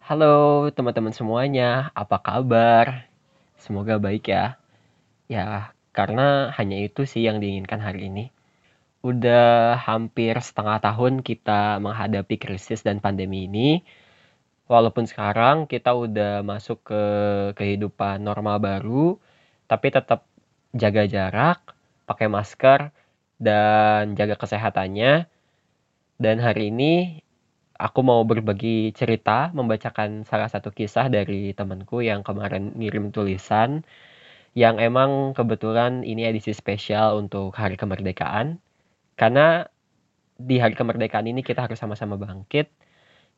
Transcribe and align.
Halo 0.00 0.72
teman-teman 0.72 1.12
semuanya, 1.12 1.92
apa 1.92 2.16
kabar? 2.24 3.04
Semoga 3.60 4.00
baik 4.00 4.32
ya. 4.32 4.56
Ya, 5.28 5.76
karena 5.92 6.48
hanya 6.56 6.80
itu 6.80 7.04
sih 7.04 7.28
yang 7.28 7.36
diinginkan 7.36 7.84
hari 7.84 8.08
ini. 8.08 8.32
Udah 9.04 9.76
hampir 9.76 10.40
setengah 10.40 10.80
tahun 10.80 11.20
kita 11.20 11.84
menghadapi 11.84 12.40
krisis 12.40 12.80
dan 12.80 13.04
pandemi 13.04 13.44
ini. 13.44 13.84
Walaupun 14.72 15.04
sekarang 15.04 15.68
kita 15.68 15.92
udah 15.92 16.40
masuk 16.48 16.80
ke 16.80 17.02
kehidupan 17.60 18.24
normal 18.24 18.56
baru, 18.56 19.20
tapi 19.68 19.92
tetap 19.92 20.24
jaga 20.72 21.04
jarak, 21.04 21.76
pakai 22.08 22.32
masker, 22.32 22.88
dan 23.36 24.16
jaga 24.16 24.40
kesehatannya. 24.40 25.28
Dan 26.16 26.36
hari 26.40 26.72
ini 26.72 27.20
aku 27.80 28.00
mau 28.04 28.20
berbagi 28.28 28.92
cerita, 28.92 29.48
membacakan 29.56 30.28
salah 30.28 30.52
satu 30.52 30.68
kisah 30.68 31.08
dari 31.08 31.56
temanku 31.56 32.04
yang 32.04 32.20
kemarin 32.20 32.76
ngirim 32.76 33.08
tulisan 33.08 33.88
yang 34.52 34.76
emang 34.76 35.32
kebetulan 35.32 36.04
ini 36.04 36.28
edisi 36.28 36.52
spesial 36.52 37.16
untuk 37.16 37.56
Hari 37.56 37.80
Kemerdekaan. 37.80 38.60
Karena 39.16 39.64
di 40.36 40.60
Hari 40.60 40.76
Kemerdekaan 40.76 41.24
ini 41.24 41.40
kita 41.40 41.64
harus 41.64 41.80
sama-sama 41.80 42.20
bangkit 42.20 42.68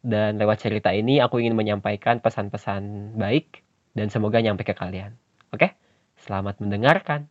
dan 0.02 0.34
lewat 0.42 0.66
cerita 0.66 0.90
ini 0.90 1.22
aku 1.22 1.38
ingin 1.38 1.54
menyampaikan 1.54 2.18
pesan-pesan 2.18 3.14
baik 3.14 3.62
dan 3.94 4.10
semoga 4.10 4.42
nyampe 4.42 4.66
ke 4.66 4.74
kalian. 4.74 5.14
Oke? 5.54 5.78
Selamat 6.18 6.58
mendengarkan. 6.58 7.30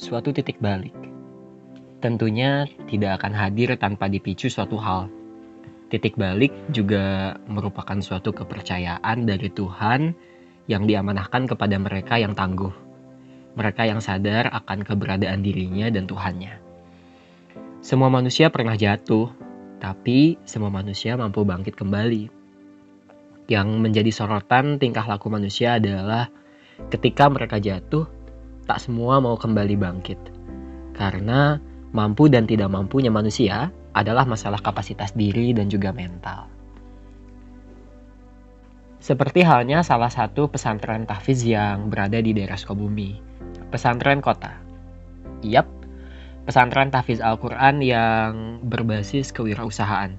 Suatu 0.00 0.32
titik 0.32 0.58
balik 0.64 1.09
tentunya 2.00 2.66
tidak 2.88 3.20
akan 3.20 3.32
hadir 3.36 3.76
tanpa 3.76 4.08
dipicu 4.08 4.48
suatu 4.48 4.80
hal. 4.80 5.12
Titik 5.92 6.16
balik 6.16 6.50
juga 6.72 7.36
merupakan 7.46 7.98
suatu 8.00 8.32
kepercayaan 8.32 9.28
dari 9.28 9.52
Tuhan 9.52 10.14
yang 10.70 10.86
diamanahkan 10.86 11.50
kepada 11.50 11.76
mereka 11.76 12.16
yang 12.16 12.32
tangguh. 12.32 12.72
Mereka 13.58 13.90
yang 13.90 13.98
sadar 13.98 14.48
akan 14.54 14.86
keberadaan 14.86 15.42
dirinya 15.42 15.90
dan 15.90 16.06
Tuhannya. 16.06 16.62
Semua 17.82 18.06
manusia 18.06 18.54
pernah 18.54 18.78
jatuh, 18.78 19.34
tapi 19.82 20.38
semua 20.46 20.70
manusia 20.70 21.18
mampu 21.18 21.42
bangkit 21.42 21.74
kembali. 21.74 22.30
Yang 23.50 23.68
menjadi 23.82 24.14
sorotan 24.14 24.78
tingkah 24.78 25.02
laku 25.02 25.26
manusia 25.26 25.82
adalah 25.82 26.30
ketika 26.94 27.26
mereka 27.26 27.58
jatuh, 27.58 28.06
tak 28.70 28.78
semua 28.78 29.18
mau 29.18 29.34
kembali 29.34 29.74
bangkit. 29.74 30.20
Karena 30.94 31.58
mampu 31.90 32.30
dan 32.30 32.46
tidak 32.46 32.70
mampunya 32.70 33.10
manusia 33.10 33.74
adalah 33.94 34.22
masalah 34.22 34.62
kapasitas 34.62 35.10
diri 35.14 35.50
dan 35.50 35.66
juga 35.66 35.90
mental. 35.90 36.46
Seperti 39.00 39.40
halnya 39.42 39.80
salah 39.80 40.12
satu 40.12 40.46
pesantren 40.46 41.08
tahfiz 41.08 41.40
yang 41.42 41.88
berada 41.88 42.20
di 42.20 42.36
daerah 42.36 42.54
Sukabumi, 42.54 43.16
pesantren 43.72 44.20
kota. 44.20 44.52
Yap, 45.40 45.66
pesantren 46.44 46.92
tahfiz 46.92 47.18
Al-Quran 47.18 47.80
yang 47.80 48.60
berbasis 48.60 49.32
kewirausahaan. 49.32 50.12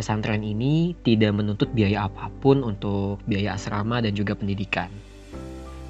Pesantren 0.00 0.40
ini 0.40 0.96
tidak 1.04 1.36
menuntut 1.36 1.68
biaya 1.76 2.08
apa 2.08 2.32
pun 2.40 2.64
untuk 2.64 3.20
biaya 3.28 3.60
asrama 3.60 4.00
dan 4.00 4.16
juga 4.16 4.32
pendidikan 4.32 4.88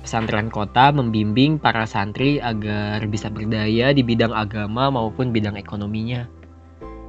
pesantren 0.00 0.48
kota 0.48 0.88
membimbing 0.90 1.60
para 1.60 1.84
santri 1.84 2.40
agar 2.40 3.04
bisa 3.06 3.28
berdaya 3.28 3.92
di 3.92 4.00
bidang 4.00 4.32
agama 4.32 4.88
maupun 4.88 5.30
bidang 5.30 5.60
ekonominya. 5.60 6.24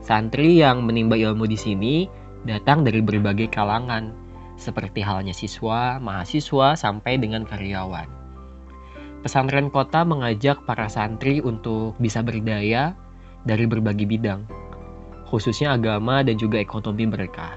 Santri 0.03 0.59
yang 0.59 0.83
menimba 0.83 1.15
ilmu 1.15 1.47
di 1.47 1.55
sini 1.55 1.95
datang 2.43 2.83
dari 2.83 2.99
berbagai 2.99 3.53
kalangan, 3.53 4.11
seperti 4.57 4.99
halnya 4.99 5.31
siswa, 5.31 6.01
mahasiswa, 6.01 6.73
sampai 6.75 7.21
dengan 7.21 7.47
karyawan. 7.47 8.09
Pesantren 9.21 9.69
kota 9.69 10.01
mengajak 10.01 10.65
para 10.65 10.89
santri 10.89 11.39
untuk 11.45 11.93
bisa 12.01 12.25
berdaya 12.25 12.97
dari 13.45 13.69
berbagai 13.69 14.09
bidang, 14.09 14.49
khususnya 15.29 15.77
agama 15.77 16.25
dan 16.25 16.41
juga 16.41 16.57
ekonomi 16.57 17.05
mereka, 17.05 17.53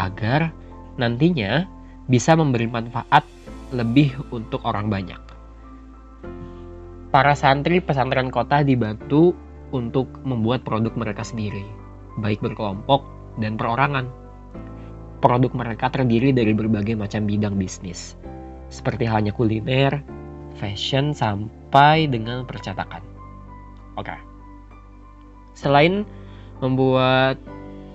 agar 0.00 0.52
nantinya 0.96 1.68
bisa 2.08 2.32
memberi 2.32 2.64
manfaat 2.64 3.22
lebih 3.70 4.14
untuk 4.34 4.62
orang 4.66 4.90
banyak. 4.90 5.18
Para 7.10 7.34
santri 7.34 7.82
pesantren 7.82 8.30
kota 8.30 8.62
dibantu 8.62 9.34
untuk 9.74 10.06
membuat 10.22 10.62
produk 10.62 10.94
mereka 10.94 11.26
sendiri, 11.26 11.66
baik 12.22 12.38
berkelompok 12.38 13.02
dan 13.42 13.58
perorangan. 13.58 14.06
Produk 15.18 15.52
mereka 15.52 15.90
terdiri 15.90 16.30
dari 16.30 16.54
berbagai 16.54 16.94
macam 16.94 17.26
bidang 17.26 17.58
bisnis, 17.58 18.14
seperti 18.70 19.04
halnya 19.10 19.34
kuliner, 19.34 20.00
fashion, 20.54 21.12
sampai 21.12 22.06
dengan 22.06 22.46
percetakan. 22.46 23.02
Oke. 23.98 24.16
Selain 25.52 26.06
membuat 26.62 27.36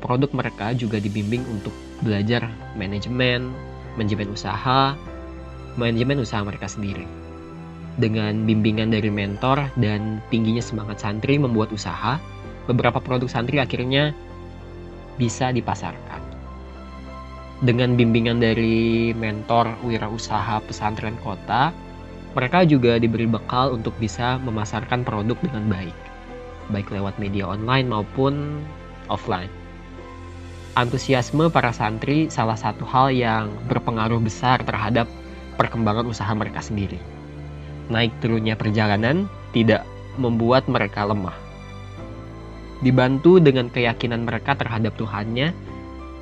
produk 0.04 0.30
mereka 0.36 0.76
juga 0.78 1.02
dibimbing 1.02 1.42
untuk 1.50 1.74
belajar 2.04 2.46
manajemen, 2.78 3.50
manajemen 3.96 4.30
usaha, 4.36 4.94
manajemen 5.76 6.24
usaha 6.24 6.42
mereka 6.44 6.68
sendiri. 6.68 7.08
Dengan 7.96 8.44
bimbingan 8.44 8.92
dari 8.92 9.08
mentor 9.08 9.72
dan 9.80 10.20
tingginya 10.28 10.60
semangat 10.60 11.00
santri 11.00 11.40
membuat 11.40 11.72
usaha, 11.72 12.20
beberapa 12.68 13.00
produk 13.00 13.32
santri 13.32 13.64
akhirnya 13.64 14.12
bisa 15.16 15.56
dipasarkan. 15.56 16.20
Dengan 17.64 17.96
bimbingan 17.96 18.44
dari 18.44 19.16
mentor 19.16 19.80
wirausaha 19.88 20.60
pesantren 20.68 21.16
kota, 21.24 21.72
mereka 22.36 22.68
juga 22.68 23.00
diberi 23.00 23.24
bekal 23.24 23.72
untuk 23.72 23.96
bisa 23.96 24.36
memasarkan 24.44 25.08
produk 25.08 25.40
dengan 25.40 25.72
baik, 25.72 25.98
baik 26.76 26.92
lewat 26.92 27.16
media 27.16 27.48
online 27.48 27.88
maupun 27.88 28.60
offline. 29.08 29.48
Antusiasme 30.76 31.48
para 31.48 31.72
santri 31.72 32.28
salah 32.28 32.60
satu 32.60 32.84
hal 32.84 33.08
yang 33.16 33.48
berpengaruh 33.72 34.20
besar 34.20 34.60
terhadap 34.68 35.08
perkembangan 35.56 36.08
usaha 36.08 36.32
mereka 36.36 36.62
sendiri. 36.62 37.00
Naik 37.90 38.12
turunnya 38.22 38.56
perjalanan 38.56 39.30
tidak 39.56 39.88
membuat 40.20 40.68
mereka 40.68 41.06
lemah. 41.06 41.36
Dibantu 42.84 43.40
dengan 43.40 43.72
keyakinan 43.72 44.28
mereka 44.28 44.54
terhadap 44.54 44.94
Tuhannya 45.00 45.56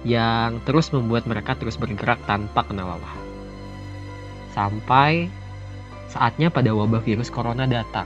yang 0.04 0.60
terus 0.68 0.92
membuat 0.92 1.26
mereka 1.26 1.56
terus 1.56 1.80
bergerak 1.80 2.20
tanpa 2.28 2.68
kenal 2.68 2.96
lelah. 2.96 3.16
Sampai 4.54 5.32
saatnya 6.12 6.54
pada 6.54 6.70
wabah 6.76 7.02
virus 7.02 7.34
corona 7.34 7.66
datang. 7.66 8.06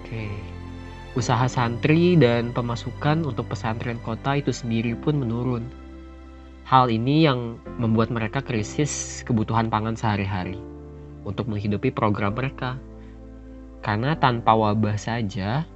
Oke. 0.00 0.30
Usaha 1.18 1.50
santri 1.50 2.14
dan 2.14 2.54
pemasukan 2.54 3.26
untuk 3.26 3.50
pesantren 3.50 3.98
kota 4.00 4.38
itu 4.38 4.54
sendiri 4.54 4.94
pun 4.94 5.18
menurun 5.18 5.79
Hal 6.70 6.86
ini 6.86 7.26
yang 7.26 7.58
membuat 7.82 8.14
mereka 8.14 8.46
krisis 8.46 9.26
kebutuhan 9.26 9.74
pangan 9.74 9.98
sehari-hari 9.98 10.54
untuk 11.26 11.50
menghidupi 11.50 11.90
program 11.90 12.30
mereka. 12.38 12.78
Karena 13.82 14.14
tanpa 14.14 14.54
wabah 14.54 14.94
saja, 14.94 15.66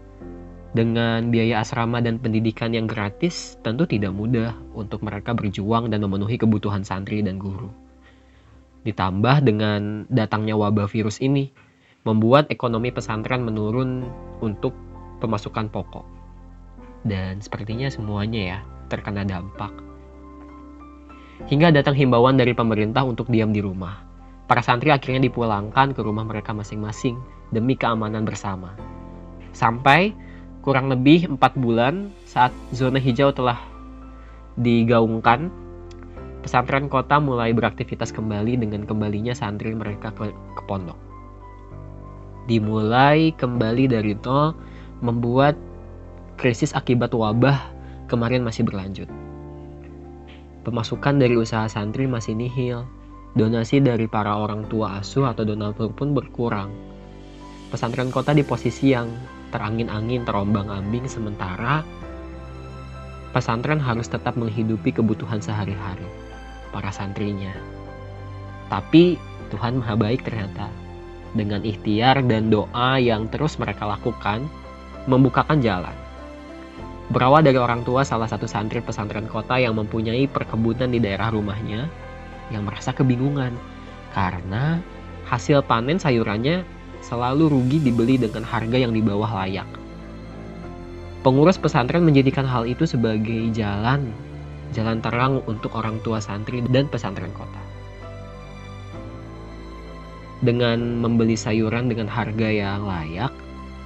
dengan 0.71 1.35
biaya 1.35 1.67
asrama 1.67 1.99
dan 1.99 2.23
pendidikan 2.23 2.71
yang 2.71 2.87
gratis, 2.87 3.59
tentu 3.67 3.91
tidak 3.91 4.15
mudah 4.15 4.55
untuk 4.71 5.03
mereka 5.03 5.35
berjuang 5.35 5.91
dan 5.91 5.99
memenuhi 5.99 6.39
kebutuhan 6.39 6.87
santri 6.87 7.27
dan 7.27 7.43
guru. 7.43 7.75
Ditambah 8.87 9.43
dengan 9.43 10.07
datangnya 10.07 10.55
wabah 10.55 10.87
virus 10.87 11.19
ini, 11.19 11.51
membuat 12.07 12.47
ekonomi 12.55 12.95
pesantren 12.95 13.43
menurun 13.43 14.07
untuk 14.39 14.71
pemasukan 15.19 15.75
pokok. 15.75 16.07
Dan 17.03 17.43
sepertinya 17.43 17.91
semuanya 17.91 18.41
ya 18.47 18.59
terkena 18.87 19.27
dampak 19.27 19.94
hingga 21.49 21.69
datang 21.75 21.93
himbauan 21.93 22.41
dari 22.41 22.57
pemerintah 22.57 23.05
untuk 23.05 23.29
diam 23.29 23.53
di 23.53 23.61
rumah. 23.61 24.01
Para 24.45 24.61
santri 24.61 24.93
akhirnya 24.93 25.25
dipulangkan 25.25 25.97
ke 25.97 26.01
rumah 26.05 26.25
mereka 26.25 26.53
masing-masing 26.53 27.17
demi 27.53 27.77
keamanan 27.77 28.25
bersama. 28.29 28.77
Sampai 29.57 30.13
kurang 30.65 30.89
lebih 30.89 31.29
4 31.29 31.41
bulan 31.61 32.13
saat 32.25 32.53
zona 32.73 33.01
hijau 33.01 33.33
telah 33.33 33.61
digaungkan, 34.61 35.49
pesantren 36.45 36.89
kota 36.93 37.21
mulai 37.21 37.53
beraktivitas 37.57 38.13
kembali 38.13 38.61
dengan 38.61 38.85
kembalinya 38.85 39.33
santri 39.33 39.73
mereka 39.73 40.13
ke, 40.13 40.29
ke 40.33 40.63
pondok. 40.69 40.97
Dimulai 42.45 43.33
kembali 43.37 43.89
dari 43.89 44.13
nol 44.21 44.53
membuat 45.01 45.57
krisis 46.37 46.77
akibat 46.77 47.17
wabah 47.17 47.73
kemarin 48.09 48.45
masih 48.45 48.69
berlanjut. 48.69 49.09
Pemasukan 50.65 51.21
dari 51.21 51.37
usaha 51.37 51.69
santri 51.69 52.09
masih 52.09 52.33
nihil. 52.33 52.89
Donasi 53.37 53.85
dari 53.85 54.09
para 54.09 54.33
orang 54.33 54.65
tua 54.73 55.05
asuh 55.05 55.29
atau 55.29 55.45
donatur 55.45 55.93
pun 55.93 56.17
berkurang. 56.17 56.73
Pesantren 57.69 58.09
kota 58.09 58.33
di 58.33 58.41
posisi 58.47 58.97
yang 58.97 59.11
terangin-angin, 59.53 60.25
terombang-ambing 60.25 61.05
sementara 61.05 61.85
pesantren 63.35 63.83
harus 63.83 64.07
tetap 64.07 64.39
menghidupi 64.39 64.95
kebutuhan 64.95 65.43
sehari-hari 65.43 66.07
para 66.71 66.95
santrinya. 66.95 67.51
Tapi 68.71 69.19
Tuhan 69.51 69.83
Maha 69.83 69.99
Baik 69.99 70.23
ternyata. 70.23 70.71
Dengan 71.35 71.67
ikhtiar 71.67 72.23
dan 72.31 72.47
doa 72.47 72.95
yang 73.03 73.27
terus 73.27 73.59
mereka 73.59 73.91
lakukan, 73.91 74.47
membukakan 75.11 75.59
jalan. 75.59 76.04
Berawal 77.13 77.45
dari 77.45 77.61
orang 77.61 77.85
tua 77.85 78.01
salah 78.01 78.25
satu 78.25 78.49
santri 78.49 78.81
pesantren 78.81 79.29
kota 79.29 79.61
yang 79.61 79.77
mempunyai 79.77 80.25
perkebunan 80.25 80.89
di 80.89 80.97
daerah 80.97 81.29
rumahnya, 81.29 81.85
yang 82.49 82.65
merasa 82.65 82.97
kebingungan 82.97 83.53
karena 84.17 84.81
hasil 85.29 85.61
panen 85.69 86.01
sayurannya 86.01 86.65
selalu 87.05 87.53
rugi 87.53 87.85
dibeli 87.85 88.17
dengan 88.17 88.41
harga 88.41 88.81
yang 88.81 88.97
di 88.97 89.05
bawah 89.05 89.29
layak. 89.45 89.69
Pengurus 91.21 91.61
pesantren 91.61 92.05
menjadikan 92.05 92.49
hal 92.49 92.65
itu 92.65 92.89
sebagai 92.89 93.53
jalan, 93.53 94.13
jalan 94.73 95.01
terang 95.05 95.41
untuk 95.45 95.77
orang 95.77 96.01
tua 96.01 96.21
santri 96.21 96.65
dan 96.73 96.89
pesantren 96.89 97.33
kota. 97.37 97.61
Dengan 100.45 101.01
membeli 101.01 101.37
sayuran 101.37 101.89
dengan 101.89 102.09
harga 102.09 102.49
yang 102.49 102.85
layak, 102.85 103.33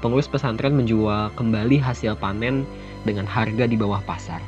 pengurus 0.03 0.27
pesantren 0.27 0.75
menjual 0.75 1.31
kembali 1.39 1.79
hasil 1.79 2.19
panen 2.19 2.67
dengan 3.09 3.25
harga 3.25 3.65
di 3.65 3.75
bawah 3.81 4.05
pasar. 4.05 4.45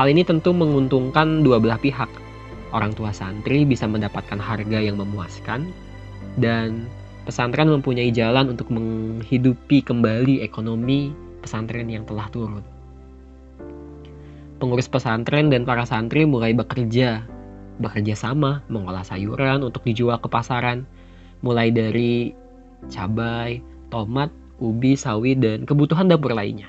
Hal 0.00 0.08
ini 0.08 0.24
tentu 0.24 0.56
menguntungkan 0.56 1.44
dua 1.44 1.60
belah 1.60 1.76
pihak. 1.76 2.08
Orang 2.72 2.96
tua 2.96 3.12
santri 3.12 3.68
bisa 3.68 3.84
mendapatkan 3.84 4.40
harga 4.40 4.78
yang 4.80 4.96
memuaskan, 4.96 5.68
dan 6.40 6.88
pesantren 7.28 7.68
mempunyai 7.68 8.08
jalan 8.08 8.56
untuk 8.56 8.72
menghidupi 8.72 9.84
kembali 9.84 10.40
ekonomi 10.40 11.12
pesantren 11.44 11.90
yang 11.92 12.08
telah 12.08 12.30
turun. 12.32 12.64
Pengurus 14.60 14.88
pesantren 14.88 15.52
dan 15.52 15.64
para 15.68 15.84
santri 15.84 16.24
mulai 16.24 16.52
bekerja, 16.52 17.24
bekerja 17.80 18.14
sama 18.16 18.60
mengolah 18.68 19.04
sayuran 19.04 19.64
untuk 19.64 19.84
dijual 19.84 20.20
ke 20.20 20.28
pasaran, 20.28 20.84
mulai 21.40 21.72
dari 21.72 22.36
cabai, 22.92 23.64
tomat, 23.88 24.28
ubi, 24.60 24.94
sawi, 24.94 25.32
dan 25.36 25.64
kebutuhan 25.64 26.08
dapur 26.08 26.36
lainnya. 26.36 26.68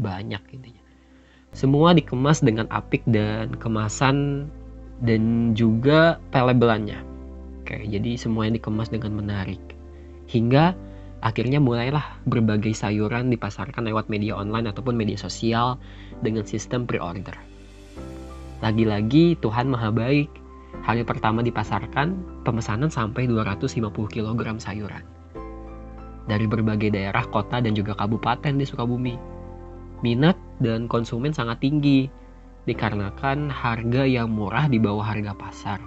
Banyak 0.00 0.42
intinya. 0.56 0.82
Semua 1.52 1.92
dikemas 1.92 2.40
dengan 2.40 2.64
apik 2.72 3.04
dan 3.04 3.52
kemasan 3.60 4.48
dan 5.04 5.52
juga 5.52 6.16
pelabelannya. 6.32 7.04
Oke, 7.60 7.84
jadi 7.84 8.16
semuanya 8.16 8.56
dikemas 8.56 8.88
dengan 8.88 9.12
menarik. 9.20 9.60
Hingga 10.30 10.72
Akhirnya 11.20 11.60
mulailah 11.60 12.24
berbagai 12.24 12.72
sayuran 12.72 13.28
dipasarkan 13.28 13.84
lewat 13.84 14.08
media 14.08 14.32
online 14.40 14.72
ataupun 14.72 14.96
media 14.96 15.20
sosial 15.20 15.76
dengan 16.24 16.48
sistem 16.48 16.88
pre-order. 16.88 17.36
Lagi-lagi 18.64 19.36
Tuhan 19.44 19.68
Maha 19.68 19.92
Baik. 19.92 20.32
Hari 20.80 21.04
pertama 21.04 21.44
dipasarkan, 21.44 22.40
pemesanan 22.48 22.88
sampai 22.88 23.28
250 23.28 23.92
kg 23.92 24.40
sayuran. 24.56 25.04
Dari 26.24 26.46
berbagai 26.48 26.88
daerah, 26.88 27.28
kota, 27.28 27.60
dan 27.60 27.76
juga 27.76 27.92
kabupaten 27.92 28.56
di 28.56 28.64
Sukabumi. 28.64 29.39
Minat 30.00 30.36
dan 30.64 30.88
konsumen 30.88 31.36
sangat 31.36 31.60
tinggi, 31.60 32.08
dikarenakan 32.64 33.52
harga 33.52 34.02
yang 34.04 34.32
murah 34.32 34.68
di 34.68 34.80
bawah 34.80 35.04
harga 35.04 35.36
pasar. 35.36 35.80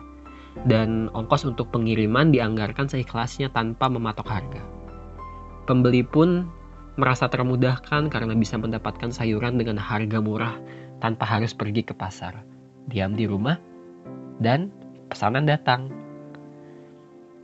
Dan 0.70 1.10
ongkos 1.18 1.50
untuk 1.50 1.74
pengiriman 1.74 2.30
dianggarkan 2.30 2.86
seikhlasnya 2.86 3.50
tanpa 3.50 3.90
mematok 3.90 4.30
harga. 4.30 4.62
Pembeli 5.66 6.06
pun 6.06 6.46
merasa 6.94 7.26
termudahkan 7.26 8.06
karena 8.14 8.38
bisa 8.38 8.62
mendapatkan 8.62 9.10
sayuran 9.10 9.58
dengan 9.58 9.82
harga 9.82 10.22
murah 10.22 10.54
tanpa 11.02 11.26
harus 11.26 11.58
pergi 11.58 11.82
ke 11.82 11.98
pasar. 11.98 12.46
Diam 12.86 13.18
di 13.18 13.26
rumah 13.26 13.58
dan 14.38 14.70
pesanan 15.10 15.50
datang. 15.50 15.90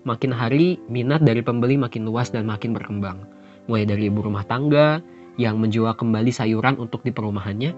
Makin 0.06 0.32
hari, 0.32 0.78
minat 0.86 1.26
dari 1.26 1.42
pembeli 1.42 1.82
makin 1.82 2.06
luas 2.06 2.30
dan 2.30 2.46
makin 2.46 2.78
berkembang. 2.78 3.26
Mulai 3.66 3.90
dari 3.90 4.10
ibu 4.10 4.22
rumah 4.22 4.46
tangga 4.46 5.02
yang 5.40 5.56
menjual 5.64 5.96
kembali 5.96 6.36
sayuran 6.36 6.76
untuk 6.76 7.00
di 7.08 7.16
perumahannya, 7.16 7.72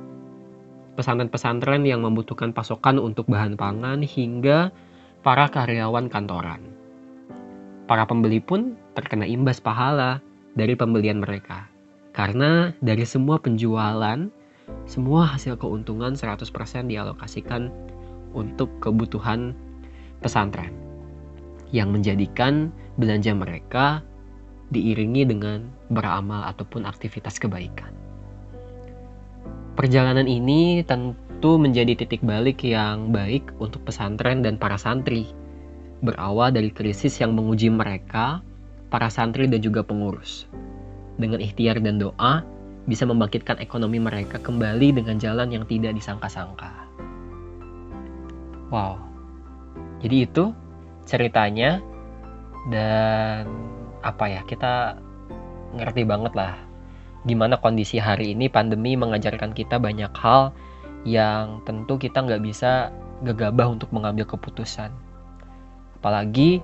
pesanan 0.97 1.29
pesantren 1.29 1.85
yang 1.85 2.01
membutuhkan 2.01 2.49
pasokan 2.57 2.97
untuk 2.97 3.29
bahan 3.29 3.53
pangan 3.53 4.01
hingga 4.01 4.73
para 5.21 5.45
karyawan 5.45 6.09
kantoran. 6.09 6.65
Para 7.85 8.09
pembeli 8.09 8.41
pun 8.41 8.73
terkena 8.97 9.29
imbas 9.29 9.61
pahala 9.61 10.25
dari 10.57 10.73
pembelian 10.73 11.21
mereka. 11.21 11.69
Karena 12.17 12.73
dari 12.81 13.05
semua 13.05 13.37
penjualan, 13.37 14.25
semua 14.89 15.21
hasil 15.29 15.55
keuntungan 15.61 16.17
100% 16.17 16.49
dialokasikan 16.89 17.69
untuk 18.33 18.73
kebutuhan 18.81 19.53
pesantren. 20.19 20.73
Yang 21.71 21.89
menjadikan 21.93 22.73
belanja 22.97 23.31
mereka 23.31 24.03
diiringi 24.71 25.27
dengan 25.27 25.68
beramal 25.91 26.47
ataupun 26.47 26.88
aktivitas 26.88 27.38
kebaikan. 27.38 27.91
Perjalanan 29.75 30.27
ini 30.27 30.83
tentu 30.83 31.59
menjadi 31.59 31.95
titik 31.95 32.23
balik 32.23 32.63
yang 32.63 33.12
baik 33.12 33.51
untuk 33.59 33.83
pesantren 33.88 34.44
dan 34.44 34.56
para 34.56 34.75
santri. 34.79 35.31
Berawal 36.01 36.56
dari 36.56 36.73
krisis 36.73 37.21
yang 37.21 37.38
menguji 37.38 37.69
mereka 37.69 38.41
para 38.91 39.07
santri 39.07 39.47
dan 39.47 39.62
juga 39.63 39.85
pengurus. 39.85 40.47
Dengan 41.15 41.39
ikhtiar 41.39 41.79
dan 41.79 42.01
doa, 42.01 42.41
bisa 42.89 43.06
membangkitkan 43.06 43.62
ekonomi 43.62 44.01
mereka 44.01 44.41
kembali 44.41 44.97
dengan 44.97 45.21
jalan 45.21 45.53
yang 45.53 45.63
tidak 45.69 45.94
disangka-sangka. 45.94 46.89
Wow. 48.74 48.97
Jadi 50.01 50.25
itu 50.25 50.50
ceritanya 51.06 51.83
dan 52.74 53.45
apa 54.01 54.25
ya, 54.30 54.42
kita 54.45 54.98
ngerti 55.77 56.03
banget 56.03 56.36
lah 56.36 56.53
gimana 57.21 57.57
kondisi 57.62 58.01
hari 58.01 58.33
ini 58.33 58.50
pandemi 58.50 58.98
mengajarkan 58.98 59.53
kita 59.53 59.77
banyak 59.77 60.09
hal 60.18 60.50
yang 61.06 61.62
tentu 61.65 61.98
kita 62.01 62.21
nggak 62.21 62.42
bisa 62.42 62.89
gegabah 63.21 63.69
untuk 63.69 63.94
mengambil 63.94 64.25
keputusan. 64.25 64.89
Apalagi 66.01 66.62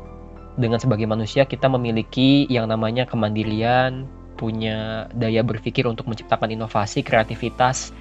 dengan 0.57 0.81
sebagai 0.81 1.05
manusia 1.05 1.45
kita 1.45 1.69
memiliki 1.69 2.49
yang 2.49 2.65
namanya 2.65 3.05
kemandirian, 3.05 4.09
punya 4.37 5.09
daya 5.13 5.45
berpikir 5.45 5.85
untuk 5.85 6.09
menciptakan 6.09 6.53
inovasi, 6.53 7.05
kreativitas, 7.05 7.93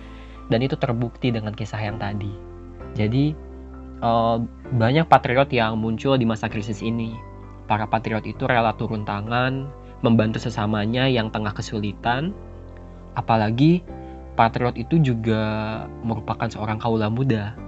dan 0.48 0.64
itu 0.64 0.76
terbukti 0.80 1.28
dengan 1.28 1.52
kisah 1.52 1.80
yang 1.80 2.00
tadi. 2.00 2.32
Jadi 2.96 3.36
uh, 4.00 4.40
banyak 4.72 5.04
patriot 5.08 5.52
yang 5.52 5.76
muncul 5.76 6.16
di 6.16 6.24
masa 6.24 6.48
krisis 6.48 6.80
ini. 6.80 7.12
Para 7.66 7.86
patriot 7.90 8.22
itu 8.26 8.46
rela 8.46 8.74
turun 8.78 9.02
tangan, 9.02 9.66
membantu 10.02 10.38
sesamanya 10.38 11.10
yang 11.10 11.30
tengah 11.34 11.54
kesulitan. 11.54 12.30
Apalagi 13.18 13.82
patriot 14.38 14.78
itu 14.78 15.02
juga 15.02 15.84
merupakan 16.06 16.46
seorang 16.46 16.78
kaula 16.78 17.10
muda 17.10 17.66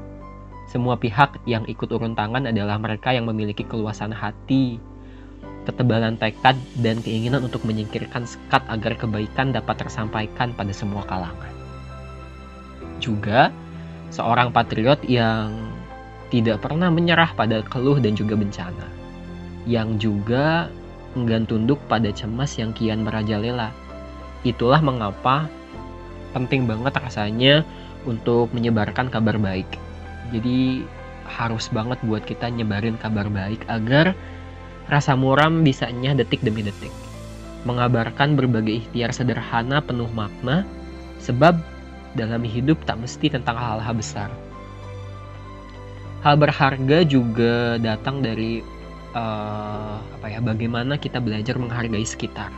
semua 0.69 1.01
pihak 1.01 1.41
yang 1.49 1.65
ikut 1.65 1.89
urun 1.89 2.13
tangan 2.13 2.45
adalah 2.45 2.77
mereka 2.77 3.17
yang 3.17 3.25
memiliki 3.25 3.65
keluasan 3.65 4.13
hati, 4.13 4.77
ketebalan 5.65 6.21
tekad, 6.21 6.61
dan 6.85 7.01
keinginan 7.01 7.49
untuk 7.49 7.65
menyingkirkan 7.65 8.29
sekat 8.29 8.61
agar 8.69 8.93
kebaikan 9.01 9.49
dapat 9.49 9.81
tersampaikan 9.81 10.53
pada 10.53 10.69
semua 10.77 11.09
kalangan. 11.09 11.53
Juga, 13.01 13.49
seorang 14.13 14.53
patriot 14.53 15.01
yang 15.09 15.73
tidak 16.29 16.61
pernah 16.61 16.93
menyerah 16.93 17.33
pada 17.33 17.65
keluh 17.65 17.97
dan 17.97 18.13
juga 18.13 18.37
bencana, 18.37 18.85
yang 19.65 19.99
juga 19.99 20.69
enggan 21.17 21.49
tunduk 21.49 21.81
pada 21.91 22.13
cemas 22.13 22.55
yang 22.61 22.71
kian 22.77 23.03
merajalela. 23.03 23.75
Itulah 24.47 24.79
mengapa 24.85 25.51
penting 26.37 26.69
banget 26.69 26.95
rasanya 26.95 27.65
untuk 28.07 28.53
menyebarkan 28.55 29.11
kabar 29.11 29.41
baik 29.41 29.67
jadi 30.29 30.85
harus 31.29 31.69
banget 31.73 32.01
buat 32.05 32.25
kita 32.25 32.49
nyebarin 32.53 32.97
kabar 33.01 33.29
baik 33.29 33.65
agar 33.69 34.13
rasa 34.89 35.17
muram 35.17 35.65
bisa 35.65 35.89
nyah 35.89 36.17
detik 36.17 36.41
demi 36.41 36.65
detik. 36.65 36.93
Mengabarkan 37.65 38.37
berbagai 38.37 38.85
ikhtiar 38.85 39.13
sederhana 39.13 39.85
penuh 39.85 40.09
makna, 40.17 40.65
sebab 41.21 41.59
dalam 42.17 42.41
hidup 42.45 42.81
tak 42.89 42.97
mesti 42.97 43.29
tentang 43.29 43.61
hal-hal 43.61 43.93
besar. 43.93 44.31
Hal 46.25 46.41
berharga 46.41 47.05
juga 47.05 47.77
datang 47.77 48.25
dari 48.25 48.65
uh, 49.15 50.01
apa 50.01 50.27
ya? 50.29 50.41
Bagaimana 50.43 50.99
kita 50.99 51.23
belajar 51.23 51.57
menghargai 51.57 52.05
sekitar, 52.05 52.51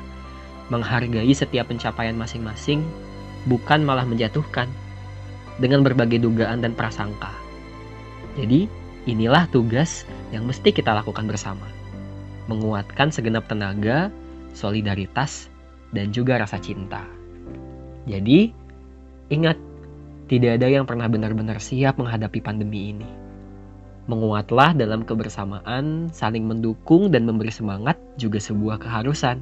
menghargai 0.73 1.31
setiap 1.31 1.69
pencapaian 1.69 2.17
masing-masing, 2.17 2.83
bukan 3.47 3.85
malah 3.85 4.07
menjatuhkan 4.07 4.71
dengan 5.61 5.85
berbagai 5.85 6.23
dugaan 6.23 6.65
dan 6.65 6.73
prasangka. 6.73 7.31
Jadi, 8.39 8.71
inilah 9.05 9.45
tugas 9.51 10.09
yang 10.33 10.47
mesti 10.49 10.73
kita 10.73 10.95
lakukan 10.95 11.29
bersama. 11.29 11.67
Menguatkan 12.49 13.13
segenap 13.13 13.45
tenaga, 13.51 14.09
solidaritas, 14.57 15.53
dan 15.91 16.15
juga 16.15 16.41
rasa 16.41 16.57
cinta. 16.63 17.03
Jadi, 18.09 18.55
ingat, 19.29 19.59
Tidak 20.31 20.63
ada 20.63 20.71
yang 20.71 20.87
pernah 20.87 21.11
benar-benar 21.11 21.59
siap 21.59 21.99
menghadapi 21.99 22.39
pandemi 22.39 22.95
ini. 22.95 23.30
Menguatlah 24.11 24.75
dalam 24.75 25.07
kebersamaan, 25.07 26.11
saling 26.11 26.43
mendukung 26.43 27.15
dan 27.15 27.23
memberi 27.31 27.55
semangat 27.55 27.95
juga 28.19 28.43
sebuah 28.43 28.83
keharusan. 28.83 29.39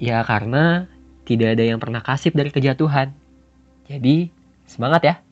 Ya 0.00 0.24
karena 0.24 0.88
tidak 1.28 1.60
ada 1.60 1.64
yang 1.68 1.76
pernah 1.76 2.00
kasih 2.00 2.32
dari 2.32 2.48
kejatuhan. 2.48 3.12
Jadi, 3.84 4.32
semangat 4.64 5.02
ya! 5.04 5.27